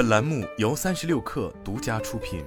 [0.00, 2.42] 本栏目由三十六氪独家出品。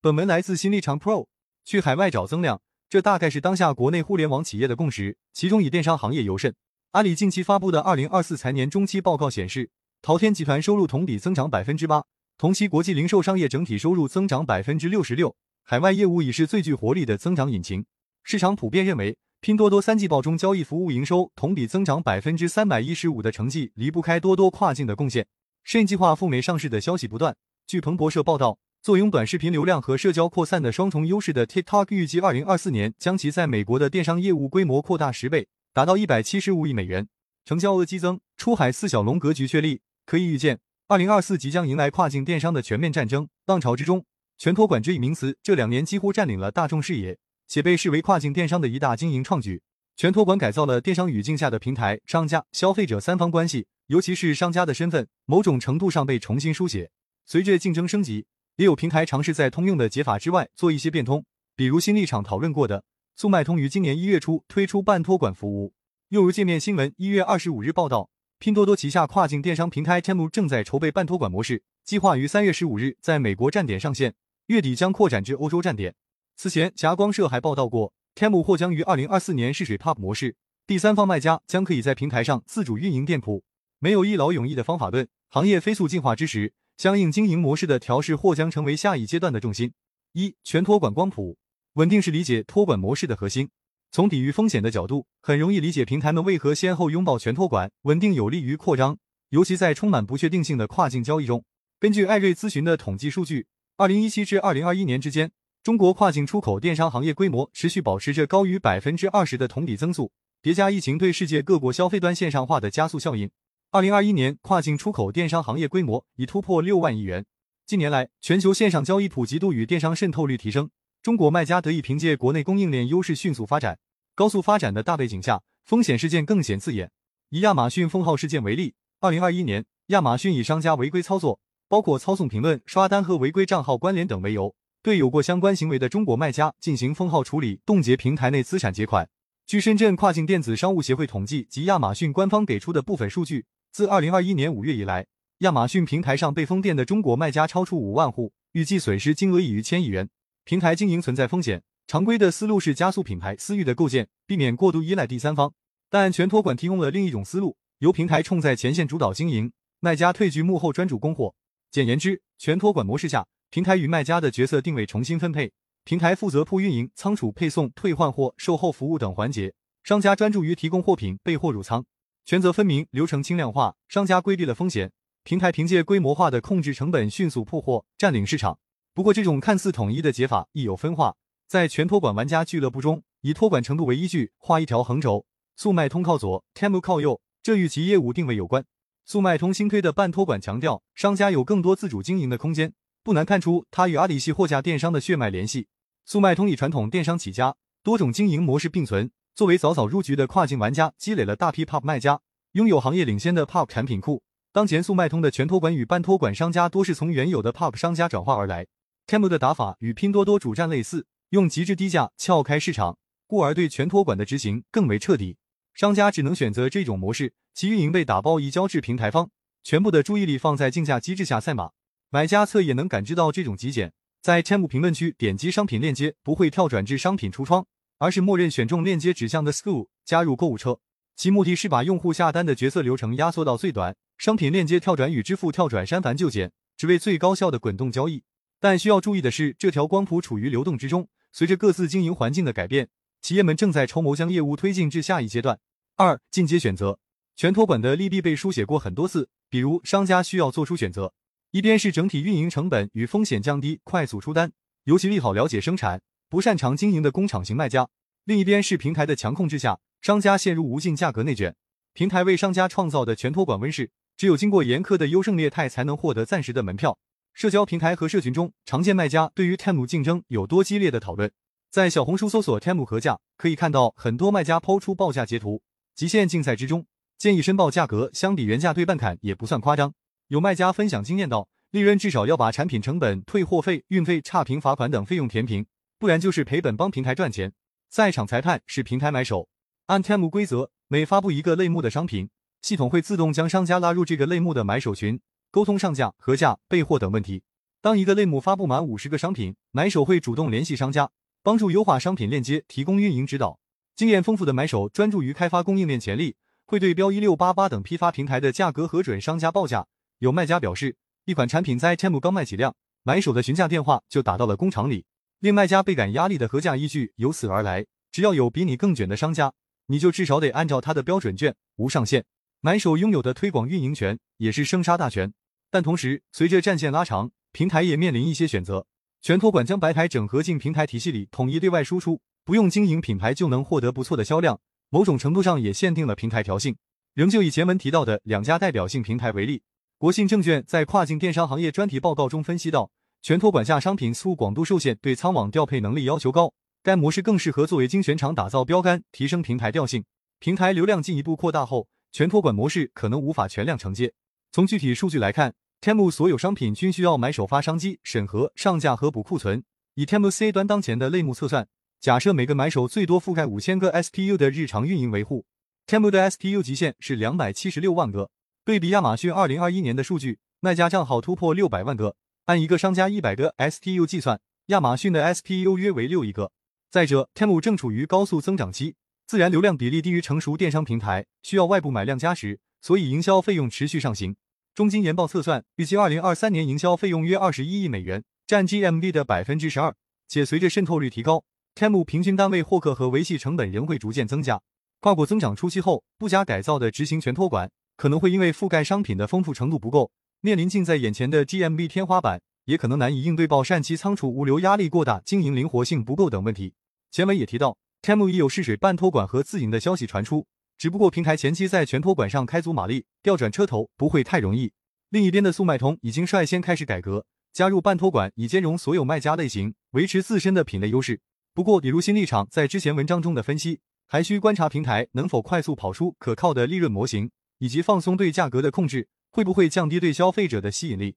[0.00, 1.26] 本文来自新立场 Pro。
[1.62, 6.54] 去海外找增量，这大概是当下国内互联网企业的共识，其中以电商行业尤甚。
[6.92, 9.68] 阿里近期发布的二零二四财年中期报告显示，
[10.00, 12.06] 淘天集团收入同比增长百分之八，
[12.38, 17.84] 同期国际零售商业整体收入增长百分之六十六，海外业务已是最具活力的增长引擎。
[18.22, 19.18] 市场普遍认为。
[19.44, 25.26] 拼多多三季报中交易服务营收同比增长百分之三百一十五的成绩离不开多多跨境的贡献。
[25.64, 27.34] 甚计划赴美上市的消息不断。
[27.66, 37.08] 据彭博社报道，坐拥短视频流量和社交扩散的双重优势的 TikTok 预计二零二四年将其在美国的电商业务规模扩大十倍，达到一百七十五亿美元，
[37.44, 39.80] 成交额激增，出海四小龙格局确立。
[40.06, 44.04] 可以预见，二零二四即将迎来跨境电商的全面战争浪潮之中。
[44.38, 47.18] 全托管这一名词这两年几乎占领了大众视野。
[47.52, 49.60] 且被视为跨境电商的一大经营创举。
[49.94, 56.90] 全托管改造了电商语境下的平台、商家、消费者三方关系，尤其是商家的身份，某种程度上被重新书写。
[57.26, 58.24] 随着竞争升级，
[58.56, 62.84] 也有平台尝试在通用的解法之外做一些变通，比如新立场讨论过的
[63.16, 65.74] 速卖通于今年一月初推出半托管服务。
[66.08, 74.14] 又如界面新闻一月二十五日报道，拼多多旗下跨境电商平台 Temu 正在筹备半托管模式，计划于三月十五日在美国站点上线，
[74.46, 75.94] 月底将扩展至欧洲站点。
[76.36, 80.34] 此前，霞光社还报道过，Temu 或将于二零二四年试水 Pop 模式，
[80.66, 83.44] 第三方卖家将可以在平台上自主运营店铺。
[83.78, 89.72] 没有一劳永逸的方法论，行业飞速进化之时，相应经营模式的调试或将成为下一阶段的重心。
[90.12, 91.36] 一全托管光谱，
[91.74, 93.48] 稳定是理解托管模式的核心。
[93.90, 101.44] 从抵御风险的角度，很容易理解平台们为何先后拥抱全托管，稳定有利于扩张，尤其在充满不确定性的跨境交易中。
[101.78, 103.46] 根据艾瑞咨询的统计数据，
[103.76, 105.30] 二零一七至二零二一年之间。
[105.62, 110.10] 中国跨境出口电商行业规模持续保持着高于百分之二十的同比增速，
[110.42, 113.30] 叠加疫情对世界各国消费端线上化的加速效应，
[113.70, 117.24] 二零二一年跨境出口电商行业规模已突破六万亿元。
[117.64, 120.68] 近年来，全球线上交易普及度与电商渗透率提升，
[121.00, 123.78] 中国卖家得以凭借国内供应链优势迅速发展。
[124.16, 126.90] 高速发展的大背景下，风险事件更显刺眼。
[127.28, 134.56] 以亚马逊封号事件为例，二零二一年，亚马逊以商家违规操作，包括操纵评论、刷单和违规账号关联等为由。
[134.82, 139.08] 对有过相关行为的中国卖家进行封号处理，冻结平台内资产结款。
[139.46, 145.06] 据深圳跨境电子商务协会统计及亚马逊官方给出的部分数据，自二零二一年五月以来，
[145.38, 150.08] 亚马逊平台上被封店的中国卖家超出五万户，预计损失金额已逾千亿元。
[150.44, 155.54] 平台经营存在风险，常规的思路是加速品牌私域的构建，避免过度依赖第三方。
[155.90, 161.36] 但全托管提供了另一种思路，由平台冲在前线主导经营，卖家退居幕后专注供货。
[161.70, 163.24] 简言之，全托管模式下。
[163.52, 165.52] 平台与卖家的角色定位重新分配，
[165.84, 169.52] 平台负责铺运营、仓储、配送、退换货、售后服务等环节，
[169.82, 171.84] 商家专注于提供货品、备货入仓，
[172.24, 174.90] 权责分明，流程轻量化，商家规避了风险，
[175.22, 178.58] 平台凭借规模化的控制成本，迅速铺货，占领市场。
[178.94, 181.14] 不过，这种看似统一的解法亦有分化，
[181.46, 185.26] 在全托管玩家俱乐部中，以托管程度为依据，画一条横轴，
[185.56, 188.64] 速卖通靠左，Temu 靠右，这与其业务定位有关。
[189.04, 192.72] 速卖通新推的半托管强调，商家有更多自主经营的空间。
[193.04, 195.66] 不难看出，它与阿里系货架电商的血脉联系。
[196.04, 199.10] 速卖通以传统电商起家，多种经营模式并存。
[199.34, 202.20] 作为早早入局的跨境玩家，积累了大批 POP 卖家，
[202.52, 204.22] 拥有行业领先的 POP 产品库。
[204.52, 208.66] 当前速卖通的全托管与半托管商家多是从原有的 POP 商家转化而来。
[209.08, 215.38] Temu 的打法与拼多多主战类似，用极致低价撬开市场，故而对全托管的执行更为彻底。
[215.74, 219.30] 商家只能选择这种模式，其运营被打包移交至平台方，
[219.64, 221.70] 全部的注意力放在竞价机制下赛马。
[222.14, 223.90] 买家侧也能感知到这种极简，
[224.20, 227.64] 在 t e m 评论区点击商品链接不会跳转至商品橱窗，
[227.96, 230.78] 而是默认选中链接指向的 School 加入购物车，
[231.16, 238.22] 其目的是把用户下单的决策流程压缩到最短，商品链接跳转与支付跳转删繁就简，只为最高效的滚动交易。
[238.60, 242.90] 但需要注意的是，这条光谱处于流动之中，随着各自经营环境的改变，
[243.22, 245.58] 企业们正在筹谋将业务推进至下一阶段。
[245.96, 246.98] 二进阶选择，
[247.34, 251.14] 全托管的利弊被书写过很多次，比如商家需要做出选择。
[251.52, 254.50] 一边是整体运营成本与风险降低，快速出单，
[254.84, 256.00] 尤其利好了解生产、
[256.30, 257.84] 不擅长经营的工厂型卖家；
[258.24, 261.54] 另一边是平台的强控之下，商家陷入无尽价格内卷。
[261.92, 266.98] 平台为商家创造的全托管温室，只有经过严苛的优胜劣汰，才能获得暂时的门票。
[267.34, 271.30] 社交平台和社群中，常见卖家对于 Temu 竞争有多激烈的讨论。
[271.70, 275.60] 在小红书搜索 Temu 合价，可以看到很多卖家抛出报价截图，
[275.94, 276.86] 极限竞赛之中，
[277.18, 279.92] 建议申报价格相比原价对半砍也不算夸张。
[280.28, 285.66] 有卖家分享经验道，利润至少要把产品成本、退货费、运费、差评、罚款等费用填平，
[285.98, 287.52] 不然就是赔本帮平台赚钱。
[287.90, 289.48] 在场裁判是平台买手。
[289.86, 292.30] 按 TEM 规则，每发布一个类目的商品，
[292.62, 295.20] 系统会自动将商家拉入这个类目的买手群，
[295.50, 297.42] 沟通上架、核价、备货等问题。
[297.82, 301.10] 当一个类目发布满五十个商品，买手会主动联系商家，
[301.42, 303.58] 帮助优化商品链接，提供运营指导。
[303.94, 309.86] 经验丰富的买手专注于开发供应链潜力，会对标一六八八等批发平台的价格核准商家报价。
[310.22, 315.04] 有卖家表示，一款产品在 Temu 刚卖起量，买手的询价电话就打到了工厂里，
[315.40, 317.84] 令卖家倍感压力的核价依据由此而来。
[318.12, 319.52] 只要有比你更卷的商家，
[319.86, 322.24] 你就至少得按照他的标准卷，无上限。
[322.60, 325.34] 买手拥有的推广运营权也是生杀大权，
[325.72, 328.86] 但同时随着战线拉长，平台也面临一些选择。
[329.22, 336.76] 全托管将白牌整合进平台体系里，统一对外输出，不用经营品牌就能获得不错的销量，某种程度上也限定了平台调性。
[337.14, 339.60] 仍旧以前文提到的两家代表性平台为例，
[340.02, 342.90] 国信证券在跨境电商行业专题报告中分析到，
[343.22, 346.52] 全托管下商品似乎广度受限，对仓网调配能力要求高。
[346.82, 350.02] 该模式更适合作为精选场打造标杆，提升平台调性。
[350.40, 354.12] 平台流量进一步扩大后，全托管模式可能无法全量承接。
[354.50, 359.62] 从具体数据来看，Temu 所有商品均需要买手发商机、审核、上架和补库存。
[359.94, 361.68] 以 Temu C 端当前的类目测算，
[362.00, 365.46] 假设每个买手最多覆盖五千个 SKU 的日常运营维护
[365.86, 368.30] ，Temu 的 SKU 极限是两百七十六万个。
[368.64, 372.14] 对比亚马逊二零二一年的数据，卖家账号突破六百万个，
[372.44, 376.52] 按一个商家一百个 SKU 计算，亚马逊的 SKU 约为六亿个。
[376.88, 378.94] 再者，Temu 正处于高速增长期，
[379.26, 384.36] 自然流量比例低于成熟电商平台，需要外部买量加持，所以营销费用持续上行。
[384.76, 389.92] 中金研报测算，预计二零二三年营销费用约二十一亿美元，占 GMV 的百分之十二。
[390.28, 391.42] 且随着渗透率提高
[391.74, 394.62] ，Temu 平均单位获客和维系成本仍会逐渐增加。
[395.00, 400.10] 跨过增长初期后，不加改造的执行全托管，可能会因为覆盖商品的丰富程度不够，
[400.40, 406.74] 面临近在眼前的 GMV 天花板，也可能难以应对报善期仓储物流压力过大、经营灵活性不够等问题。
[407.10, 410.46] 前文也提到，Temu 已有试水半托管和自营的消息传出，
[410.78, 414.72] 只不过平台前期在全托管上开足马力，调转车头不会太容易。
[415.10, 421.20] 另一边的速卖通已经率先开始改革，加入半托管，以兼容所有卖家类型，维持自身的品类优势。
[421.54, 427.30] 不过，比如新立场在之前文章中的分析，还需观察平台能否快速跑出可靠的利润模型，
[427.62, 431.14] 以及放松对价格的控制，会不会降低对消费者的吸引力。